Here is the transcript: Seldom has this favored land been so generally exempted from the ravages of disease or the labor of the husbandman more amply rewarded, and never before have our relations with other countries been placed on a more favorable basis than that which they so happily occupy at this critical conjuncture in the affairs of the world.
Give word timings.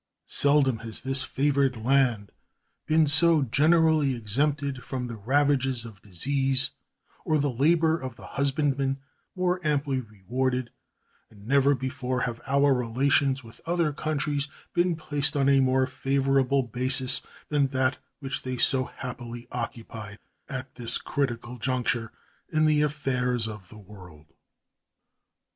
Seldom 0.25 0.79
has 0.79 1.01
this 1.01 1.21
favored 1.21 1.77
land 1.77 2.31
been 2.87 3.05
so 3.05 3.43
generally 3.43 4.15
exempted 4.15 4.83
from 4.83 5.05
the 5.05 5.15
ravages 5.15 5.85
of 5.85 6.01
disease 6.01 6.71
or 7.23 7.37
the 7.37 7.51
labor 7.51 7.99
of 7.99 8.15
the 8.15 8.25
husbandman 8.25 8.97
more 9.35 9.61
amply 9.63 9.99
rewarded, 9.99 10.71
and 11.29 11.47
never 11.47 11.75
before 11.75 12.21
have 12.21 12.41
our 12.47 12.73
relations 12.73 13.43
with 13.43 13.61
other 13.67 13.93
countries 13.93 14.47
been 14.73 14.95
placed 14.95 15.37
on 15.37 15.47
a 15.47 15.59
more 15.59 15.85
favorable 15.85 16.63
basis 16.63 17.21
than 17.49 17.67
that 17.67 17.99
which 18.21 18.41
they 18.41 18.57
so 18.57 18.85
happily 18.85 19.47
occupy 19.51 20.15
at 20.49 20.73
this 20.73 20.97
critical 20.97 21.59
conjuncture 21.59 22.11
in 22.51 22.65
the 22.65 22.81
affairs 22.81 23.47
of 23.47 23.69
the 23.69 23.77
world. 23.77 24.25